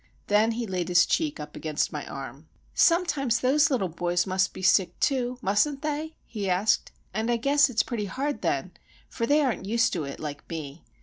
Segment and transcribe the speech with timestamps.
[0.25, 2.47] Then he laid his cheek up against my arm.
[2.73, 6.91] "Sometimes those little boys must be sick, too, mustn't they?" he asked.
[7.13, 8.71] "And I guess it's pretty hard then,
[9.09, 10.83] for they aren't used to it like me.